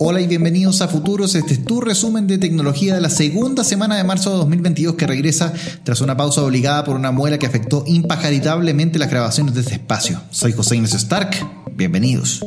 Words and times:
Hola 0.00 0.20
y 0.20 0.28
bienvenidos 0.28 0.80
a 0.80 0.86
Futuros. 0.86 1.34
Este 1.34 1.54
es 1.54 1.64
tu 1.64 1.80
resumen 1.80 2.28
de 2.28 2.38
tecnología 2.38 2.94
de 2.94 3.00
la 3.00 3.10
segunda 3.10 3.64
semana 3.64 3.96
de 3.96 4.04
marzo 4.04 4.30
de 4.30 4.36
2022 4.36 4.94
que 4.94 5.08
regresa 5.08 5.52
tras 5.82 6.00
una 6.00 6.16
pausa 6.16 6.44
obligada 6.44 6.84
por 6.84 6.94
una 6.94 7.10
muela 7.10 7.36
que 7.36 7.46
afectó 7.46 7.82
impajaritablemente 7.84 9.00
las 9.00 9.10
grabaciones 9.10 9.54
de 9.54 9.62
este 9.62 9.74
espacio. 9.74 10.22
Soy 10.30 10.52
José 10.52 10.76
Inés 10.76 10.94
Stark. 10.94 11.30
Bienvenidos. 11.74 12.46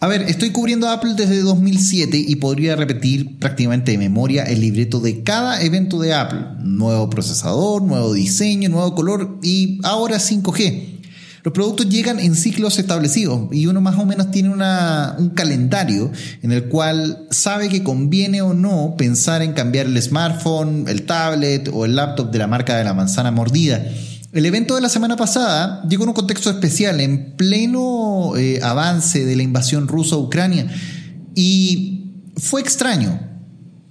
A 0.00 0.08
ver, 0.08 0.22
estoy 0.22 0.50
cubriendo 0.50 0.88
Apple 0.88 1.14
desde 1.16 1.42
2007 1.42 2.24
y 2.26 2.34
podría 2.36 2.74
repetir 2.74 3.38
prácticamente 3.38 3.92
de 3.92 3.98
memoria 3.98 4.42
el 4.42 4.60
libreto 4.60 4.98
de 4.98 5.22
cada 5.22 5.62
evento 5.62 6.00
de 6.00 6.12
Apple. 6.12 6.40
Nuevo 6.64 7.08
procesador, 7.08 7.82
nuevo 7.82 8.12
diseño, 8.12 8.68
nuevo 8.68 8.96
color 8.96 9.38
y 9.44 9.78
ahora 9.84 10.16
5G. 10.16 10.97
Los 11.48 11.54
productos 11.54 11.88
llegan 11.88 12.20
en 12.20 12.34
ciclos 12.34 12.78
establecidos 12.78 13.48
y 13.52 13.68
uno 13.68 13.80
más 13.80 13.96
o 13.98 14.04
menos 14.04 14.30
tiene 14.30 14.50
un 14.50 15.30
calendario 15.30 16.12
en 16.42 16.52
el 16.52 16.64
cual 16.64 17.26
sabe 17.30 17.70
que 17.70 17.82
conviene 17.82 18.42
o 18.42 18.52
no 18.52 18.96
pensar 18.98 19.40
en 19.40 19.54
cambiar 19.54 19.86
el 19.86 20.02
smartphone, 20.02 20.84
el 20.88 21.06
tablet 21.06 21.70
o 21.72 21.86
el 21.86 21.96
laptop 21.96 22.30
de 22.30 22.38
la 22.38 22.48
marca 22.48 22.76
de 22.76 22.84
la 22.84 22.92
manzana 22.92 23.30
mordida. 23.30 23.82
El 24.34 24.44
evento 24.44 24.74
de 24.74 24.82
la 24.82 24.90
semana 24.90 25.16
pasada 25.16 25.82
llegó 25.88 26.02
en 26.02 26.10
un 26.10 26.14
contexto 26.14 26.50
especial, 26.50 27.00
en 27.00 27.34
pleno 27.34 28.36
eh, 28.36 28.60
avance 28.62 29.24
de 29.24 29.34
la 29.34 29.42
invasión 29.42 29.88
rusa 29.88 30.16
a 30.16 30.18
Ucrania. 30.18 30.66
Y 31.34 32.12
fue 32.36 32.60
extraño, 32.60 33.20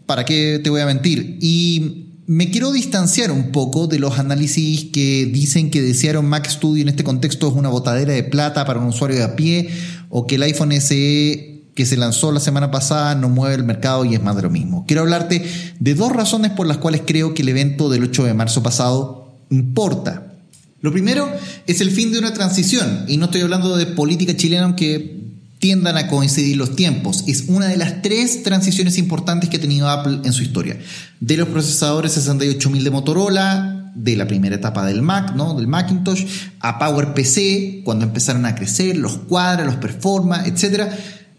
¿para 0.06 0.26
qué 0.26 0.62
te 0.64 0.70
voy 0.70 0.82
a 0.82 0.86
mentir? 0.86 1.40
Y 1.42 2.07
me 2.28 2.52
quiero 2.52 2.74
distanciar 2.74 3.32
un 3.32 3.54
poco 3.54 3.88
de 3.88 4.00
los 4.00 4.20
análisis 4.20 4.90
que 4.92 5.26
dicen 5.26 5.72
que 5.72 5.82
desearon 5.82 6.26
Mac 6.26 6.48
Studio 6.50 6.82
en 6.82 6.90
este 6.90 7.06
contexto 7.06 7.48
es 7.48 7.54
una 7.54 7.70
botadera 7.70 8.12
de 8.12 8.24
plata 8.24 8.66
para 8.66 8.82
un 8.82 8.88
usuario 8.88 9.16
de 9.16 9.24
a 9.24 9.38
pie 9.38 9.70
o 10.10 10.28
que 10.28 10.36
el 10.36 10.44
iPhone 10.44 10.74
SE 10.74 11.64
que 11.74 11.86
se 11.86 11.96
lanzó 11.96 12.34
la 12.34 12.42
semana 12.42 12.70
pasada 12.70 13.16
no 13.16 13.30
mueve 13.30 13.56
el 13.56 13.64
mercado 13.64 14.04
y 14.04 14.14
es 14.14 14.22
más 14.22 14.36
de 14.36 14.42
lo 14.42 14.50
mismo. 14.50 14.84
Quiero 14.86 15.04
hablarte 15.04 15.46
de 15.80 15.94
dos 15.94 16.12
razones 16.12 16.52
por 16.52 16.68
las 16.68 16.78
cuales 16.78 17.04
creo 17.06 17.34
que 17.34 17.44
el 17.44 17.50
evento 17.50 17.90
del 17.90 18.04
8 18.04 18.26
de 18.26 18.34
marzo 18.34 18.62
pasado 18.62 19.32
importa. 19.50 20.34
Lo 20.82 20.92
primero 20.92 21.32
es 21.66 21.80
el 21.80 21.92
fin 21.92 22.12
de 22.12 22.20
una 22.20 22.34
transición, 22.34 23.06
y 23.08 23.18
no 23.18 23.26
estoy 23.26 23.42
hablando 23.42 23.78
de 23.78 23.86
política 23.86 24.36
chilena, 24.36 24.66
aunque 24.66 25.27
tiendan 25.60 25.98
a 25.98 26.08
coincidir 26.08 26.58
los 26.58 26.76
tiempos. 26.76 27.24
Es 27.28 27.46
una 27.48 27.68
de 27.68 27.78
las 27.78 28.02
tres 28.02 28.44
transiciones 28.44 28.98
importantes 28.98 29.50
que 29.50 29.58
ha 29.58 29.62
tenido 29.62 29.90
Apple 29.90 30.20
en 30.24 30.34
su 30.34 30.44
historia. 30.44 30.78
De 31.20 31.38
los 31.38 31.48
procesadores 31.48 32.14
68000 32.14 32.84
de 32.84 32.92
Motorola, 32.92 33.92
de 33.96 34.16
la 34.16 34.28
primera 34.28 34.56
etapa 34.56 34.86
del 34.86 35.02
Mac, 35.02 35.34
¿no? 35.36 35.56
del 35.56 35.68
Macintosh, 35.68 36.26
a 36.60 36.78
PowerPC, 36.78 37.84
cuando 37.84 38.06
empezaron 38.06 38.46
a 38.46 38.54
crecer 38.54 38.98
los 38.98 39.18
cuadros, 39.18 39.66
los 39.66 39.76
performa, 39.78 40.46
etc. 40.46 40.92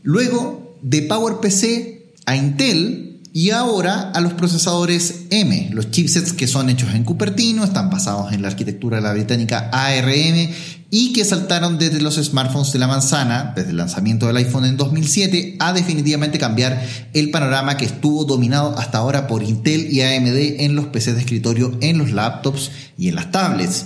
Luego 0.03 0.77
de 0.83 1.03
PowerPC 1.03 1.99
a 2.27 2.37
Intel, 2.37 3.08
y 3.39 3.51
ahora 3.51 4.11
a 4.17 4.21
los 4.21 4.33
procesadores 4.33 5.27
M, 5.31 5.69
los 5.71 5.93
chipsets 5.93 6.33
que 6.33 6.49
son 6.49 6.71
hechos 6.71 6.93
en 6.93 7.05
Cupertino, 7.05 7.63
están 7.63 7.89
basados 7.89 8.33
en 8.33 8.43
la 8.43 8.49
arquitectura 8.49 8.97
de 8.97 9.05
la 9.05 9.13
británica 9.13 9.71
ARM 9.73 10.51
y 10.91 11.13
que 11.13 11.25
saltaron 11.25 11.79
desde 11.79 12.01
los 12.01 12.17
smartphones 12.17 12.73
de 12.73 12.81
la 12.81 12.89
manzana, 12.89 13.53
desde 13.55 13.71
el 13.71 13.77
lanzamiento 13.77 14.27
del 14.27 14.39
iPhone 14.39 14.65
en 14.65 14.77
2007, 14.77 15.55
a 15.61 15.73
definitivamente 15.73 16.41
cambiar 16.41 16.85
el 17.15 17.31
panorama 17.31 17.77
que 17.77 17.85
estuvo 17.85 18.25
dominado 18.25 18.77
hasta 18.77 18.99
ahora 18.99 19.29
por 19.29 19.45
Intel 19.45 19.87
y 19.89 20.01
AMD 20.01 20.61
en 20.65 20.75
los 20.75 20.87
PCs 20.87 21.15
de 21.15 21.21
escritorio, 21.21 21.79
en 21.81 21.99
los 21.99 22.11
laptops 22.11 22.73
y 22.99 23.07
en 23.07 23.15
las 23.15 23.31
tablets. 23.31 23.85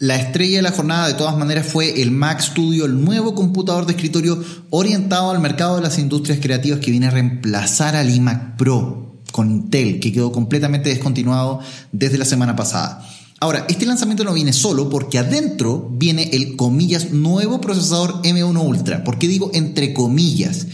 La 0.00 0.16
estrella 0.16 0.56
de 0.56 0.62
la 0.62 0.72
jornada 0.72 1.08
de 1.08 1.12
todas 1.12 1.36
maneras 1.36 1.66
fue 1.66 2.00
el 2.00 2.10
Mac 2.10 2.40
Studio, 2.40 2.86
el 2.86 3.04
nuevo 3.04 3.34
computador 3.34 3.84
de 3.84 3.92
escritorio 3.92 4.42
orientado 4.70 5.30
al 5.30 5.40
mercado 5.40 5.76
de 5.76 5.82
las 5.82 5.98
industrias 5.98 6.38
creativas 6.40 6.80
que 6.80 6.90
viene 6.90 7.08
a 7.08 7.10
reemplazar 7.10 7.94
al 7.94 8.08
iMac 8.08 8.56
Pro 8.56 9.20
con 9.30 9.50
Intel, 9.50 10.00
que 10.00 10.10
quedó 10.10 10.32
completamente 10.32 10.88
descontinuado 10.88 11.60
desde 11.92 12.16
la 12.16 12.24
semana 12.24 12.56
pasada. 12.56 13.06
Ahora, 13.40 13.66
este 13.68 13.84
lanzamiento 13.84 14.24
no 14.24 14.32
viene 14.32 14.54
solo 14.54 14.88
porque 14.88 15.18
adentro 15.18 15.90
viene 15.92 16.30
el 16.32 16.56
comillas 16.56 17.10
nuevo 17.10 17.60
procesador 17.60 18.22
M1 18.22 18.58
Ultra. 18.58 19.04
¿Por 19.04 19.18
qué 19.18 19.28
digo 19.28 19.50
entre 19.52 19.92
comillas? 19.92 20.66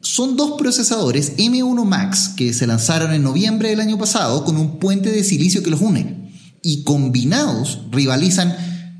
Son 0.00 0.36
dos 0.36 0.58
procesadores 0.58 1.36
M1 1.36 1.84
Max 1.84 2.32
que 2.36 2.52
se 2.52 2.66
lanzaron 2.66 3.12
en 3.12 3.22
noviembre 3.22 3.68
del 3.68 3.78
año 3.78 3.98
pasado 3.98 4.44
con 4.44 4.56
un 4.56 4.80
puente 4.80 5.12
de 5.12 5.22
silicio 5.22 5.62
que 5.62 5.70
los 5.70 5.80
une 5.80 6.23
y 6.64 6.82
combinados 6.82 7.82
rivalizan 7.92 8.56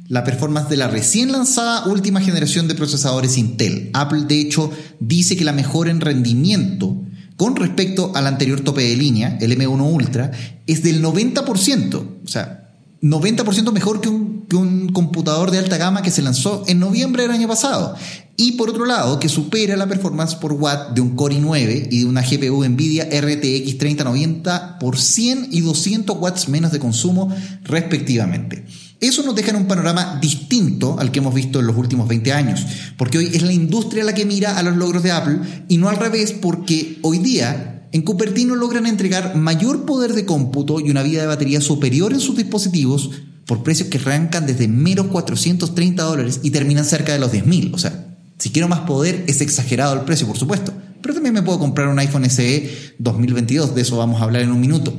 la 0.06 0.22
performance 0.22 0.68
de 0.68 0.76
la 0.76 0.86
recién 0.86 1.32
lanzada 1.32 1.86
última 1.86 2.20
generación 2.20 2.68
de 2.68 2.74
procesadores 2.74 3.38
Intel. 3.38 3.90
Apple 3.94 4.26
de 4.28 4.38
hecho 4.38 4.70
dice 5.00 5.36
que 5.36 5.44
la 5.44 5.52
mejora 5.52 5.90
en 5.90 6.00
rendimiento 6.00 7.00
con 7.36 7.56
respecto 7.56 8.12
al 8.14 8.26
anterior 8.26 8.60
tope 8.60 8.82
de 8.82 8.96
línea, 8.96 9.38
el 9.40 9.58
M1 9.58 9.92
Ultra, 9.92 10.30
es 10.66 10.82
del 10.82 11.02
90%. 11.02 11.94
O 12.24 12.28
sea, 12.28 12.70
90% 13.02 13.72
mejor 13.72 14.00
que 14.00 14.08
un, 14.08 14.23
que 14.48 14.56
un, 14.56 14.88
computador 14.88 15.50
de 15.50 15.58
alta 15.58 15.76
gama 15.76 16.02
que 16.02 16.10
se 16.10 16.22
lanzó 16.22 16.64
en 16.66 16.78
noviembre 16.78 17.22
del 17.22 17.32
año 17.32 17.48
pasado. 17.48 17.94
Y 18.36 18.52
por 18.52 18.70
otro 18.70 18.84
lado, 18.84 19.20
que 19.20 19.28
supera 19.28 19.76
la 19.76 19.86
performance 19.86 20.34
por 20.34 20.52
watt 20.52 20.90
de 20.94 21.00
un 21.00 21.14
Core 21.14 21.36
i9 21.36 21.88
y 21.90 22.00
de 22.00 22.04
una 22.06 22.22
GPU 22.22 22.64
Nvidia 22.64 23.04
RTX 23.04 23.78
3090 23.78 24.78
por 24.78 24.98
100 24.98 25.48
y 25.52 25.60
200 25.60 26.16
watts 26.18 26.48
menos 26.48 26.72
de 26.72 26.80
consumo 26.80 27.34
respectivamente. 27.62 28.64
Eso 29.00 29.22
nos 29.22 29.34
deja 29.34 29.50
en 29.50 29.56
un 29.56 29.66
panorama 29.66 30.18
distinto 30.20 30.96
al 30.98 31.12
que 31.12 31.18
hemos 31.18 31.34
visto 31.34 31.60
en 31.60 31.66
los 31.66 31.76
últimos 31.76 32.08
20 32.08 32.32
años, 32.32 32.64
porque 32.96 33.18
hoy 33.18 33.30
es 33.32 33.42
la 33.42 33.52
industria 33.52 34.02
la 34.02 34.14
que 34.14 34.24
mira 34.24 34.56
a 34.56 34.62
los 34.62 34.76
logros 34.76 35.02
de 35.02 35.12
Apple 35.12 35.40
y 35.68 35.76
no 35.76 35.88
al 35.88 35.96
revés 35.96 36.32
porque 36.32 36.98
hoy 37.02 37.18
día 37.18 37.88
en 37.92 38.02
Cupertino 38.02 38.56
logran 38.56 38.86
entregar 38.86 39.36
mayor 39.36 39.84
poder 39.84 40.14
de 40.14 40.24
cómputo 40.24 40.80
y 40.80 40.90
una 40.90 41.02
vida 41.02 41.20
de 41.20 41.28
batería 41.28 41.60
superior 41.60 42.12
en 42.12 42.20
sus 42.20 42.36
dispositivos 42.36 43.10
por 43.46 43.62
precios 43.62 43.88
que 43.88 43.98
arrancan 43.98 44.46
desde 44.46 44.68
meros 44.68 45.06
430 45.06 46.02
dólares 46.02 46.40
y 46.42 46.50
terminan 46.50 46.84
cerca 46.84 47.12
de 47.12 47.18
los 47.18 47.32
10.000. 47.32 47.74
O 47.74 47.78
sea, 47.78 48.16
si 48.38 48.50
quiero 48.50 48.68
más 48.68 48.80
poder 48.80 49.24
es 49.26 49.40
exagerado 49.40 49.94
el 49.94 50.00
precio, 50.00 50.26
por 50.26 50.38
supuesto. 50.38 50.72
Pero 51.02 51.14
también 51.14 51.34
me 51.34 51.42
puedo 51.42 51.58
comprar 51.58 51.88
un 51.88 51.98
iPhone 51.98 52.28
SE 52.30 52.94
2022, 52.98 53.74
de 53.74 53.82
eso 53.82 53.98
vamos 53.98 54.20
a 54.20 54.24
hablar 54.24 54.42
en 54.42 54.52
un 54.52 54.60
minuto. 54.60 54.98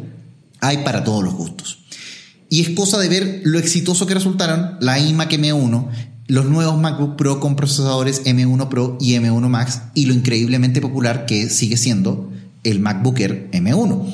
Hay 0.62 0.80
para 0.80 1.04
todos 1.04 1.24
los 1.24 1.34
gustos. 1.34 1.80
Y 2.50 2.62
es 2.62 2.70
cosa 2.70 3.00
de 3.00 3.10
ver 3.10 3.42
lo 3.44 3.58
exitoso 3.58 4.06
que 4.06 4.14
resultaron 4.14 4.78
la 4.80 5.00
iMac 5.00 5.32
M1, 5.32 5.90
los 6.28 6.46
nuevos 6.46 6.80
MacBook 6.80 7.16
Pro 7.16 7.40
con 7.40 7.56
procesadores 7.56 8.24
M1 8.24 8.70
Pro 8.70 8.98
y 9.00 9.14
M1 9.14 9.48
Max 9.50 9.82
y 9.96 10.06
lo 10.06 10.14
increíblemente 10.14 10.82
popular 10.82 11.26
que 11.26 11.50
sigue 11.50 11.78
siendo 11.78 12.32
el 12.64 12.80
MacBook 12.80 13.20
Air 13.20 13.50
M1. 13.52 14.06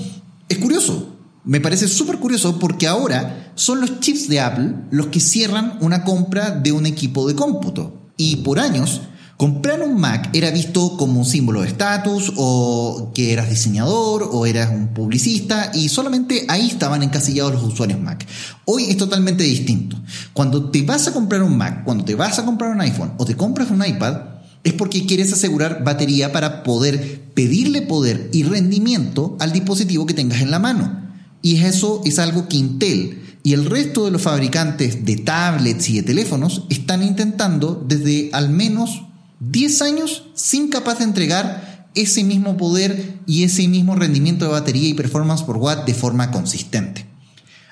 Es 0.48 0.58
curioso, 0.58 1.18
me 1.44 1.60
parece 1.60 1.88
súper 1.88 2.18
curioso 2.20 2.60
porque 2.60 2.88
ahora 2.88 3.41
son 3.56 3.82
los 3.82 4.00
chips 4.00 4.28
de 4.28 4.40
Apple 4.40 4.76
los 4.92 5.08
que 5.08 5.20
cierran 5.20 5.78
una 5.82 6.04
compra 6.04 6.52
de 6.52 6.72
un 6.72 6.86
equipo 6.86 7.28
de 7.28 7.36
cómputo. 7.36 8.12
Y 8.18 8.38
por 8.38 8.60
años, 8.60 9.02
comprar 9.38 9.82
un 9.82 10.00
Mac 10.00 10.30
era 10.34 10.52
visto 10.52 10.98
como 10.98 11.20
un 11.20 11.26
símbolo 11.26 11.62
de 11.62 11.68
estatus 11.68 12.32
o 12.36 13.12
que 13.14 13.34
eras 13.34 13.50
diseñador 13.50 14.30
o 14.32 14.46
eras 14.46 14.70
un 14.70 14.90
publicista 14.90 15.72
y 15.74 15.90
solamente 15.90 16.46
ahí 16.48 16.68
estaban 16.68 17.02
encasillados 17.02 17.54
los 17.54 17.64
usuarios 17.64 18.00
Mac. 18.00 18.28
Hoy 18.66 18.84
es 18.84 18.98
totalmente 18.98 19.44
distinto. 19.44 19.98
Cuando 20.34 20.70
te 20.70 20.84
vas 20.84 21.08
a 21.08 21.14
comprar 21.14 21.42
un 21.42 21.58
Mac, 21.58 21.84
cuando 21.84 22.06
te 22.06 22.14
vas 22.14 22.38
a 22.38 22.46
comprar 22.46 22.72
un 22.72 22.82
iPhone 22.82 23.14
o 23.18 23.26
te 23.26 23.36
compras 23.36 23.72
un 23.72 23.84
iPad, 23.84 24.18
es 24.64 24.74
porque 24.74 25.06
quieres 25.06 25.34
asegurar 25.34 25.84
batería 25.84 26.32
para 26.32 26.62
poder 26.64 27.22
pedirle 27.34 27.82
poder 27.82 28.30
y 28.32 28.44
rendimiento 28.44 29.38
al 29.40 29.54
dispositivo 29.54 30.06
que 30.06 30.14
tengas 30.14 30.42
en 30.42 30.52
la 30.52 30.60
mano. 30.60 31.02
Y 31.42 31.58
eso 31.58 32.02
es 32.06 32.20
algo 32.20 32.48
que 32.48 32.58
Intel 32.58 33.21
y 33.44 33.54
el 33.54 33.66
resto 33.66 34.06
de 34.06 34.12
los 34.12 34.22
fabricantes 34.22 35.06
de 35.06 35.18
tablets 35.18 35.90
y 35.90 35.96
de 35.96 36.04
teléfonos 36.04 36.66
están 36.70 37.04
intentando 37.04 37.84
desde 37.88 38.30
al 38.34 38.50
menos 38.50 39.04
10 39.40 39.82
años 39.82 40.24
sin 40.36 40.70
capaz 40.70 41.00
de 41.00 41.06
entregar 41.06 41.90
ese 41.96 42.24
mismo 42.24 42.58
poder 42.58 43.20
y 43.26 43.44
ese 43.44 43.68
mismo 43.68 43.96
rendimiento 43.96 44.46
de 44.46 44.52
batería 44.52 44.90
y 44.90 44.94
performance 44.94 45.44
por 45.44 45.58
watt 45.58 45.86
de 45.86 45.94
forma 45.94 46.32
consistente. 46.32 47.06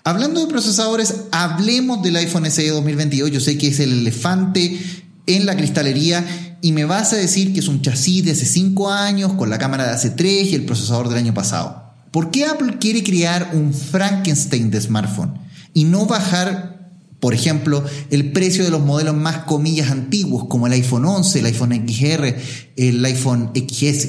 Hablando 0.03 0.39
de 0.39 0.47
procesadores, 0.47 1.25
hablemos 1.31 2.01
del 2.01 2.15
iPhone 2.15 2.49
SE 2.49 2.67
2022. 2.69 3.31
Yo 3.31 3.39
sé 3.39 3.57
que 3.57 3.67
es 3.67 3.79
el 3.79 3.91
elefante 3.91 4.79
en 5.27 5.45
la 5.45 5.55
cristalería 5.55 6.57
y 6.61 6.71
me 6.71 6.85
vas 6.85 7.13
a 7.13 7.17
decir 7.17 7.53
que 7.53 7.59
es 7.59 7.67
un 7.67 7.81
chasis 7.81 8.25
de 8.25 8.31
hace 8.31 8.45
5 8.45 8.89
años 8.89 9.33
con 9.33 9.49
la 9.49 9.59
cámara 9.59 9.85
de 9.85 9.91
hace 9.91 10.09
3 10.09 10.51
y 10.51 10.55
el 10.55 10.65
procesador 10.65 11.09
del 11.09 11.19
año 11.19 11.33
pasado. 11.33 11.93
¿Por 12.11 12.31
qué 12.31 12.45
Apple 12.45 12.77
quiere 12.79 13.03
crear 13.03 13.51
un 13.53 13.73
Frankenstein 13.73 14.71
de 14.71 14.81
smartphone 14.81 15.48
y 15.73 15.85
no 15.85 16.05
bajar, 16.05 16.91
por 17.19 17.33
ejemplo, 17.33 17.83
el 18.09 18.31
precio 18.31 18.63
de 18.63 18.71
los 18.71 18.81
modelos 18.81 19.15
más 19.15 19.39
comillas 19.39 19.91
antiguos 19.91 20.45
como 20.45 20.67
el 20.67 20.73
iPhone 20.73 21.05
11, 21.05 21.39
el 21.39 21.45
iPhone 21.45 21.87
XR, 21.87 22.35
el 22.75 23.05
iPhone 23.05 23.51
XS? 23.53 24.07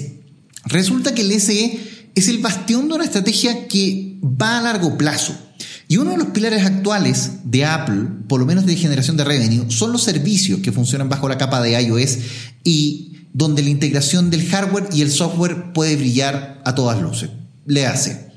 Resulta 0.66 1.14
que 1.14 1.22
el 1.22 1.40
SE 1.40 1.80
es 2.14 2.28
el 2.28 2.38
bastión 2.38 2.88
de 2.88 2.94
una 2.94 3.04
estrategia 3.04 3.66
que 3.68 4.18
va 4.22 4.58
a 4.58 4.62
largo 4.62 4.96
plazo. 4.98 5.34
Y 5.88 5.96
uno 5.96 6.12
de 6.12 6.18
los 6.18 6.28
pilares 6.28 6.64
actuales 6.64 7.30
de 7.44 7.64
Apple, 7.64 8.06
por 8.28 8.38
lo 8.38 8.46
menos 8.46 8.64
de 8.64 8.76
generación 8.76 9.16
de 9.16 9.24
revenue, 9.24 9.70
son 9.70 9.92
los 9.92 10.04
servicios 10.04 10.60
que 10.60 10.72
funcionan 10.72 11.08
bajo 11.08 11.28
la 11.28 11.38
capa 11.38 11.60
de 11.60 11.80
iOS 11.82 12.18
y 12.62 13.16
donde 13.32 13.62
la 13.62 13.70
integración 13.70 14.30
del 14.30 14.46
hardware 14.48 14.88
y 14.92 15.02
el 15.02 15.10
software 15.10 15.72
puede 15.72 15.96
brillar 15.96 16.62
a 16.64 16.74
todas 16.74 17.00
luces. 17.00 17.30
Le 17.66 17.86
hace 17.86 18.30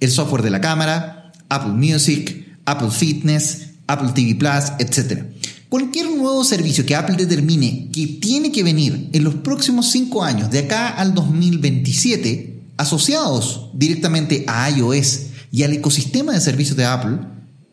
el 0.00 0.10
software 0.10 0.42
de 0.42 0.50
la 0.50 0.60
cámara, 0.60 1.32
Apple 1.48 1.72
Music, 1.72 2.45
Apple 2.66 2.90
Fitness, 2.90 3.68
Apple 3.86 4.10
TV 4.14 4.34
Plus, 4.34 4.72
etc. 4.78 5.24
Cualquier 5.68 6.10
nuevo 6.10 6.44
servicio 6.44 6.84
que 6.86 6.94
Apple 6.94 7.16
determine 7.16 7.88
que 7.90 8.06
tiene 8.20 8.52
que 8.52 8.62
venir 8.62 9.08
en 9.12 9.24
los 9.24 9.34
próximos 9.36 9.90
5 9.90 10.22
años, 10.22 10.50
de 10.50 10.60
acá 10.60 10.88
al 10.88 11.14
2027, 11.14 12.62
asociados 12.76 13.70
directamente 13.72 14.44
a 14.46 14.70
iOS 14.70 15.22
y 15.50 15.62
al 15.62 15.72
ecosistema 15.72 16.32
de 16.32 16.40
servicios 16.40 16.76
de 16.76 16.84
Apple, 16.84 17.18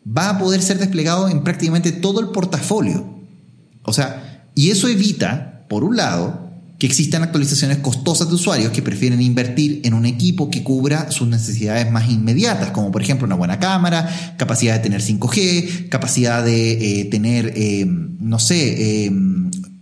va 0.06 0.30
a 0.30 0.38
poder 0.38 0.62
ser 0.62 0.78
desplegado 0.78 1.28
en 1.28 1.44
prácticamente 1.44 1.92
todo 1.92 2.20
el 2.20 2.28
portafolio. 2.28 3.14
O 3.84 3.92
sea, 3.92 4.48
y 4.54 4.70
eso 4.70 4.88
evita, 4.88 5.66
por 5.68 5.84
un 5.84 5.96
lado, 5.96 6.43
que 6.84 6.88
existan 6.88 7.22
actualizaciones 7.22 7.78
costosas 7.78 8.28
de 8.28 8.34
usuarios 8.34 8.70
que 8.70 8.82
prefieren 8.82 9.22
invertir 9.22 9.80
en 9.84 9.94
un 9.94 10.04
equipo 10.04 10.50
que 10.50 10.62
cubra 10.62 11.10
sus 11.10 11.26
necesidades 11.26 11.90
más 11.90 12.10
inmediatas, 12.10 12.72
como 12.72 12.92
por 12.92 13.00
ejemplo 13.00 13.24
una 13.24 13.36
buena 13.36 13.58
cámara, 13.58 14.34
capacidad 14.36 14.74
de 14.74 14.80
tener 14.80 15.00
5G, 15.00 15.88
capacidad 15.88 16.44
de 16.44 17.00
eh, 17.00 17.04
tener, 17.06 17.54
eh, 17.56 17.86
no 17.86 18.38
sé, 18.38 19.06
eh, 19.06 19.12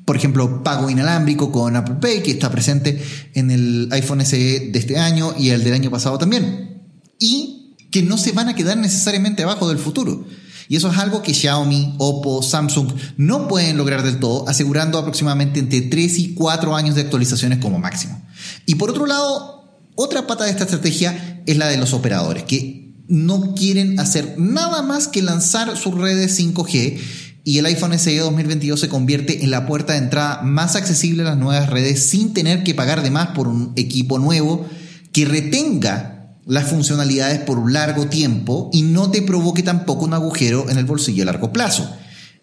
por 0.04 0.14
ejemplo, 0.14 0.62
pago 0.62 0.90
inalámbrico 0.90 1.50
con 1.50 1.74
Apple 1.74 1.96
Pay, 2.00 2.22
que 2.22 2.30
está 2.30 2.52
presente 2.52 3.02
en 3.34 3.50
el 3.50 3.88
iPhone 3.90 4.24
SE 4.24 4.70
de 4.70 4.78
este 4.78 4.96
año 4.96 5.34
y 5.36 5.48
el 5.48 5.64
del 5.64 5.74
año 5.74 5.90
pasado 5.90 6.18
también. 6.18 6.84
Y 7.18 7.74
que 7.90 8.04
no 8.04 8.16
se 8.16 8.30
van 8.30 8.48
a 8.48 8.54
quedar 8.54 8.78
necesariamente 8.78 9.42
abajo 9.42 9.68
del 9.68 9.78
futuro. 9.78 10.24
Y 10.72 10.76
eso 10.76 10.90
es 10.90 10.96
algo 10.96 11.20
que 11.22 11.34
Xiaomi, 11.34 11.96
Oppo, 11.98 12.42
Samsung 12.42 12.94
no 13.18 13.46
pueden 13.46 13.76
lograr 13.76 14.02
del 14.02 14.18
todo, 14.18 14.48
asegurando 14.48 14.96
aproximadamente 14.96 15.60
entre 15.60 15.82
3 15.82 16.18
y 16.18 16.32
4 16.32 16.74
años 16.74 16.94
de 16.94 17.02
actualizaciones 17.02 17.58
como 17.58 17.78
máximo. 17.78 18.18
Y 18.64 18.76
por 18.76 18.88
otro 18.88 19.04
lado, 19.04 19.70
otra 19.96 20.26
pata 20.26 20.44
de 20.44 20.50
esta 20.50 20.64
estrategia 20.64 21.42
es 21.44 21.58
la 21.58 21.68
de 21.68 21.76
los 21.76 21.92
operadores, 21.92 22.44
que 22.44 22.94
no 23.06 23.54
quieren 23.54 24.00
hacer 24.00 24.36
nada 24.38 24.80
más 24.80 25.08
que 25.08 25.20
lanzar 25.20 25.76
sus 25.76 25.94
redes 25.94 26.40
5G 26.40 26.98
y 27.44 27.58
el 27.58 27.66
iPhone 27.66 27.98
SE 27.98 28.16
2022 28.16 28.80
se 28.80 28.88
convierte 28.88 29.44
en 29.44 29.50
la 29.50 29.66
puerta 29.66 29.92
de 29.92 29.98
entrada 29.98 30.40
más 30.40 30.74
accesible 30.74 31.20
a 31.20 31.26
las 31.26 31.36
nuevas 31.36 31.68
redes 31.68 32.08
sin 32.08 32.32
tener 32.32 32.64
que 32.64 32.74
pagar 32.74 33.02
de 33.02 33.10
más 33.10 33.28
por 33.34 33.46
un 33.46 33.74
equipo 33.76 34.18
nuevo 34.18 34.66
que 35.12 35.26
retenga 35.26 36.11
las 36.46 36.68
funcionalidades 36.68 37.40
por 37.40 37.58
un 37.58 37.72
largo 37.72 38.06
tiempo 38.06 38.70
y 38.72 38.82
no 38.82 39.10
te 39.10 39.22
provoque 39.22 39.62
tampoco 39.62 40.04
un 40.04 40.14
agujero 40.14 40.68
en 40.70 40.78
el 40.78 40.84
bolsillo 40.84 41.22
a 41.22 41.26
largo 41.26 41.52
plazo. 41.52 41.88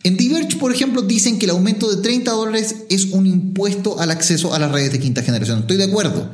En 0.04 0.16
Diverge, 0.16 0.57
por 0.57 0.74
ejemplo, 0.74 1.01
dicen 1.01 1.38
que 1.38 1.46
el 1.46 1.51
aumento 1.51 1.94
de 1.94 2.01
30 2.01 2.31
dólares 2.31 2.75
es 2.90 3.06
un 3.07 3.28
impuesto 3.28 4.00
al 4.00 4.12
acceso 4.12 4.54
a 4.54 4.60
las 4.60 4.72
redes 4.72 4.94
de 4.94 5.00
quinta 5.00 5.24
generación. 5.24 5.60
Estoy 5.60 5.75
de 5.75 5.84
acuerdo, 5.84 6.31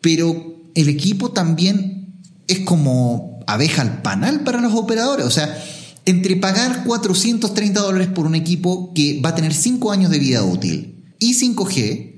pero 0.00 0.62
el 0.74 0.88
equipo 0.88 1.30
también 1.30 2.14
es 2.48 2.60
como 2.60 3.40
abeja 3.46 3.82
al 3.82 4.00
panal 4.00 4.44
para 4.44 4.62
los 4.62 4.74
operadores. 4.74 5.26
O 5.26 5.30
sea, 5.30 5.62
entre 6.06 6.36
pagar 6.36 6.84
430 6.84 7.80
dólares 7.80 8.08
por 8.08 8.26
un 8.26 8.34
equipo 8.34 8.92
que 8.94 9.20
va 9.20 9.30
a 9.30 9.34
tener 9.34 9.52
5 9.52 9.92
años 9.92 10.10
de 10.10 10.18
vida 10.18 10.42
útil 10.42 11.14
y 11.18 11.34
5G, 11.34 12.11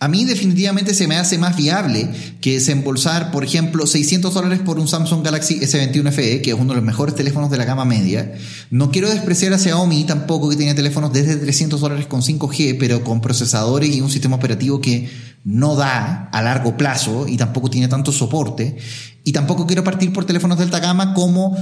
a 0.00 0.06
mí 0.06 0.24
definitivamente 0.24 0.94
se 0.94 1.08
me 1.08 1.16
hace 1.16 1.38
más 1.38 1.56
viable 1.56 2.08
que 2.40 2.52
desembolsar, 2.52 3.32
por 3.32 3.42
ejemplo, 3.42 3.84
600 3.84 4.32
dólares 4.32 4.60
por 4.60 4.78
un 4.78 4.86
Samsung 4.86 5.24
Galaxy 5.24 5.58
S21 5.58 6.12
FE, 6.12 6.40
que 6.40 6.50
es 6.50 6.56
uno 6.56 6.68
de 6.68 6.76
los 6.76 6.84
mejores 6.84 7.16
teléfonos 7.16 7.50
de 7.50 7.58
la 7.58 7.64
gama 7.64 7.84
media. 7.84 8.32
No 8.70 8.92
quiero 8.92 9.10
despreciar 9.10 9.52
a 9.54 9.58
Xiaomi 9.58 10.04
tampoco, 10.04 10.50
que 10.50 10.56
tiene 10.56 10.74
teléfonos 10.74 11.12
desde 11.12 11.34
300 11.34 11.80
dólares 11.80 12.06
con 12.06 12.22
5G, 12.22 12.76
pero 12.78 13.02
con 13.02 13.20
procesadores 13.20 13.90
y 13.90 14.00
un 14.00 14.08
sistema 14.08 14.36
operativo 14.36 14.80
que 14.80 15.10
no 15.42 15.74
da 15.74 16.28
a 16.30 16.42
largo 16.42 16.76
plazo 16.76 17.26
y 17.26 17.36
tampoco 17.36 17.68
tiene 17.68 17.88
tanto 17.88 18.12
soporte. 18.12 18.76
Y 19.24 19.32
tampoco 19.32 19.66
quiero 19.66 19.82
partir 19.82 20.12
por 20.12 20.26
teléfonos 20.26 20.58
de 20.58 20.64
alta 20.64 20.78
gama 20.78 21.12
como 21.12 21.56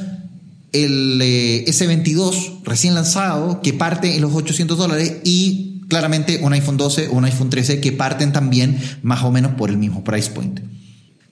el 0.72 1.20
eh, 1.22 1.64
S22 1.68 2.64
recién 2.64 2.94
lanzado, 2.94 3.62
que 3.62 3.72
parte 3.72 4.14
en 4.14 4.20
los 4.20 4.34
800 4.34 4.76
dólares 4.76 5.16
y 5.24 5.75
claramente 5.88 6.40
un 6.42 6.52
iPhone 6.52 6.76
12 6.76 7.08
o 7.08 7.12
un 7.12 7.24
iPhone 7.24 7.50
13 7.50 7.80
que 7.80 7.92
parten 7.92 8.32
también 8.32 8.78
más 9.02 9.22
o 9.24 9.30
menos 9.30 9.52
por 9.52 9.70
el 9.70 9.78
mismo 9.78 10.04
price 10.04 10.30
point. 10.30 10.60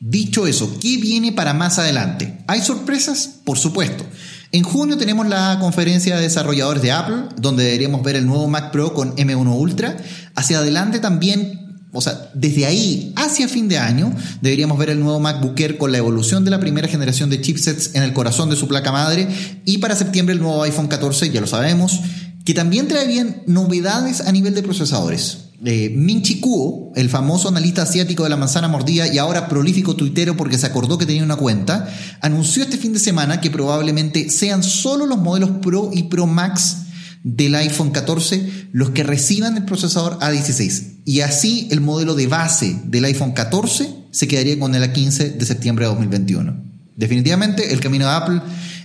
Dicho 0.01 0.47
eso, 0.47 0.79
¿qué 0.81 0.99
viene 0.99 1.33
para 1.33 1.55
más 1.55 1.79
adelante? 1.79 2.45
¿Hay 2.47 2.61
sorpresas? 2.61 3.41
Por 3.45 3.59
supuesto. 3.59 4.05
En 4.53 4.63
junio 4.63 4.99
tenemos 4.99 5.27
la 5.27 5.59
conferencia 5.61 6.17
de 6.17 6.23
desarrolladores 6.23 6.83
de 6.83 6.93
Apple, 6.93 7.25
donde 7.37 7.65
deberíamos 7.65 8.03
ver 8.03 8.17
el 8.17 8.27
nuevo 8.27 8.47
Mac 8.47 8.71
Pro 8.71 8.93
con 8.93 9.17
M1 9.17 9.59
Ultra. 9.59 9.97
Hacia 10.35 10.59
adelante 10.59 11.01
también 11.01 11.65
o 11.97 12.01
sea, 12.01 12.29
desde 12.35 12.67
ahí 12.67 13.13
hacia 13.15 13.47
fin 13.47 13.69
de 13.69 13.79
año 13.79 14.13
deberíamos 14.41 14.77
ver 14.79 14.91
el 14.91 14.99
nuevo 14.99 15.21
MacBook 15.21 15.59
Air 15.61 15.79
con 15.79 15.93
la 15.93 15.99
evolución 15.99 16.45
de 16.45 16.51
la 16.51 16.59
primera 16.59 16.89
generación 16.89 17.31
de 17.31 17.41
chipsets 17.41 17.95
en 17.95 18.03
el 18.03 18.13
corazón 18.13 18.51
de 18.51 18.57
su 18.57 18.67
placa 18.67 18.91
madre 18.91 19.29
y 19.65 19.79
para 19.79 19.95
septiembre 19.95 20.35
el 20.35 20.41
nuevo 20.41 20.61
iPhone 20.65 20.89
14, 20.89 21.31
ya 21.31 21.41
lo 21.41 21.47
sabemos, 21.47 22.01
que 22.45 22.55
también 22.55 22.89
trae 22.89 23.07
bien 23.07 23.43
novedades 23.47 24.21
a 24.21 24.31
nivel 24.33 24.55
de 24.55 24.63
procesadores. 24.63 25.39
Eh, 25.65 25.91
Minchi 25.95 26.41
Kuo, 26.41 26.93
el 26.95 27.09
famoso 27.09 27.49
analista 27.49 27.83
asiático 27.83 28.25
de 28.25 28.29
la 28.29 28.37
manzana 28.37 28.69
mordida 28.69 29.09
y 29.09 29.17
ahora 29.17 29.49
prolífico 29.49 29.97
tuitero 29.97 30.37
porque 30.37 30.59
se 30.59 30.67
acordó 30.67 30.99
que 30.99 31.07
tenía 31.07 31.23
una 31.23 31.37
cuenta, 31.37 31.89
anunció 32.21 32.63
este 32.63 32.77
fin 32.77 32.93
de 32.93 32.99
semana 32.99 33.41
que 33.41 33.51
probablemente 33.51 34.29
sean 34.29 34.63
solo 34.63 35.07
los 35.07 35.19
modelos 35.19 35.51
Pro 35.63 35.91
y 35.93 36.05
Pro 36.05 36.27
Max 36.27 36.79
del 37.23 37.55
iPhone 37.55 37.93
14 37.93 38.69
los 38.73 38.91
que 38.91 39.05
reciban 39.05 39.57
el 39.57 39.65
procesador 39.65 40.19
A16. 40.19 40.99
Y 41.07 41.21
así 41.21 41.69
el 41.71 41.81
modelo 41.81 42.15
de 42.15 42.27
base 42.27 42.79
del 42.85 43.07
iPhone 43.07 43.33
14 43.33 43.89
se 44.11 44.29
quedaría 44.29 44.59
con 44.59 44.75
el 44.75 44.83
A15 44.83 45.37
de 45.37 45.47
septiembre 45.47 45.87
de 45.87 45.93
2021. 45.93 46.63
Definitivamente 46.97 47.73
el 47.73 47.81
camino 47.81 48.05
de 48.05 48.13
Apple 48.13 48.43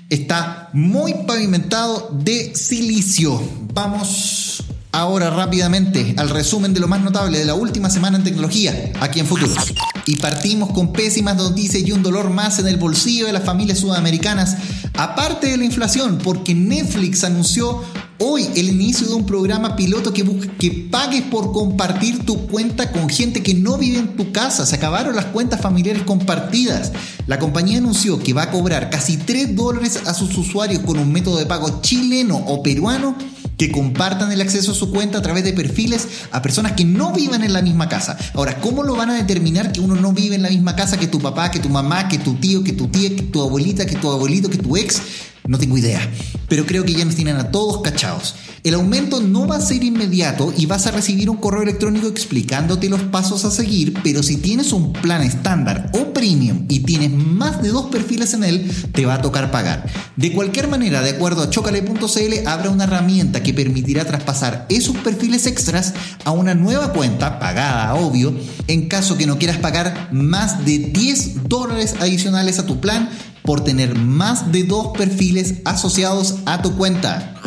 está 0.09 0.69
muy 0.73 1.13
pavimentado 1.27 2.09
de 2.11 2.55
silicio. 2.55 3.41
Vamos 3.73 4.63
ahora 4.91 5.29
rápidamente 5.29 6.15
al 6.17 6.29
resumen 6.29 6.73
de 6.73 6.79
lo 6.79 6.87
más 6.87 7.01
notable 7.01 7.37
de 7.37 7.45
la 7.45 7.53
última 7.53 7.91
semana 7.91 8.17
en 8.17 8.23
tecnología 8.23 8.91
aquí 8.99 9.19
en 9.19 9.27
Futuros. 9.27 9.73
Y 10.05 10.15
partimos 10.15 10.71
con 10.71 10.91
pésimas 10.91 11.35
noticias 11.35 11.83
y 11.83 11.91
un 11.91 12.01
dolor 12.01 12.31
más 12.31 12.57
en 12.57 12.67
el 12.67 12.77
bolsillo 12.77 13.27
de 13.27 13.33
las 13.33 13.43
familias 13.43 13.79
sudamericanas, 13.79 14.57
aparte 14.97 15.47
de 15.47 15.57
la 15.57 15.65
inflación, 15.65 16.17
porque 16.23 16.55
Netflix 16.55 17.23
anunció 17.23 17.83
hoy 18.19 18.47
el 18.55 18.69
inicio 18.69 19.07
de 19.07 19.13
un 19.13 19.25
programa 19.25 19.75
piloto 19.75 20.13
que 20.13 20.23
busca 20.23 20.51
que 20.57 20.87
pagues 20.91 21.23
por 21.23 21.51
compartir 21.51 22.25
tu 22.25 22.47
cuenta 22.47 22.91
con 22.91 23.09
gente 23.09 23.41
que 23.41 23.53
no 23.53 23.77
vive 23.77 23.97
en 23.97 24.15
tu 24.15 24.31
casa. 24.31 24.65
Se 24.65 24.75
acabaron 24.75 25.15
las 25.15 25.25
cuentas 25.25 25.61
familiares 25.61 26.03
compartidas. 26.03 26.91
La 27.27 27.39
compañía 27.39 27.77
anunció 27.77 28.19
que 28.19 28.33
va 28.33 28.43
a 28.43 28.51
cobrar 28.51 28.89
casi 28.89 29.17
3 29.17 29.55
dólares 29.55 30.01
a 30.05 30.13
sus 30.13 30.37
usuarios 30.37 30.81
con 30.83 30.99
un 30.99 31.11
método 31.11 31.37
de 31.37 31.45
pago 31.45 31.81
chileno 31.81 32.37
o 32.37 32.61
peruano 32.61 33.15
que 33.57 33.71
compartan 33.71 34.31
el 34.31 34.39
acceso 34.39 34.71
a 34.71 34.75
su 34.75 34.89
cuenta 34.89 35.17
a 35.17 35.21
través 35.21 35.43
de 35.43 35.51
perfiles 35.51 36.07
a 36.31 36.41
personas 36.41 36.71
que 36.73 36.85
no 36.85 37.11
vivan 37.11 37.43
en 37.43 37.51
la 37.51 37.61
misma 37.61 37.89
casa. 37.89 38.17
Ahora, 38.33 38.59
¿cómo 38.61 38.83
lo 38.83 38.95
van 38.95 39.09
a 39.09 39.15
determinar 39.15 39.73
que 39.73 39.81
uno 39.81 39.95
no 39.95 40.13
vive 40.13 40.35
en 40.35 40.43
la 40.43 40.49
misma 40.49 40.77
casa 40.77 40.97
que 40.97 41.07
tu 41.07 41.19
papá, 41.19 41.51
que 41.51 41.59
tu 41.59 41.67
mamá, 41.67 42.07
que 42.07 42.17
tu 42.17 42.35
tío, 42.35 42.63
que 42.63 42.71
tu 42.71 42.87
tía, 42.87 43.09
que 43.09 43.23
tu 43.23 43.41
abuelita, 43.41 43.85
que 43.85 43.97
tu 43.97 44.09
abuelito, 44.09 44.49
que 44.49 44.57
tu 44.57 44.77
ex? 44.77 45.01
No 45.49 45.57
tengo 45.57 45.79
idea, 45.79 45.99
pero 46.47 46.67
creo 46.67 46.85
que 46.85 46.93
ya 46.93 47.03
nos 47.03 47.15
tienen 47.15 47.37
a 47.37 47.49
todos 47.49 47.81
cachados. 47.81 48.35
El 48.63 48.75
aumento 48.75 49.19
no 49.19 49.47
va 49.47 49.55
a 49.55 49.61
ser 49.61 49.83
inmediato 49.83 50.53
y 50.55 50.67
vas 50.67 50.85
a 50.85 50.91
recibir 50.91 51.27
un 51.27 51.37
correo 51.37 51.63
electrónico 51.63 52.07
explicándote 52.07 52.87
los 52.87 53.01
pasos 53.01 53.45
a 53.45 53.49
seguir, 53.49 53.95
pero 54.03 54.21
si 54.21 54.37
tienes 54.37 54.73
un 54.73 54.93
plan 54.93 55.23
estándar 55.23 55.89
o 55.95 56.13
premium 56.13 56.65
y 56.69 56.81
tienes 56.81 57.09
más 57.09 57.63
de 57.63 57.69
dos 57.69 57.87
perfiles 57.87 58.35
en 58.35 58.43
él, 58.43 58.71
te 58.93 59.07
va 59.07 59.15
a 59.15 59.21
tocar 59.23 59.49
pagar. 59.49 59.87
De 60.17 60.31
cualquier 60.33 60.67
manera, 60.67 61.01
de 61.01 61.09
acuerdo 61.09 61.41
a 61.41 61.49
chocale.cl, 61.49 62.47
habrá 62.47 62.69
una 62.69 62.83
herramienta 62.83 63.41
que 63.41 63.55
permitirá 63.55 64.05
traspasar 64.05 64.67
esos 64.69 64.97
perfiles 64.97 65.47
extras 65.47 65.95
a 66.25 66.31
una 66.31 66.53
nueva 66.53 66.93
cuenta, 66.93 67.39
pagada, 67.39 67.95
obvio, 67.95 68.35
en 68.67 68.87
caso 68.87 69.17
que 69.17 69.25
no 69.25 69.39
quieras 69.39 69.57
pagar 69.57 70.09
más 70.11 70.63
de 70.63 70.77
10 70.77 71.49
dólares 71.49 71.95
adicionales 71.99 72.59
a 72.59 72.67
tu 72.67 72.79
plan 72.79 73.09
por 73.49 73.63
tener 73.63 73.95
más 73.95 74.51
de 74.51 74.63
dos 74.63 74.89
perfiles 74.95 75.55
asociados 75.65 76.35
a 76.45 76.61
tu 76.61 76.75
cuenta. 76.77 77.38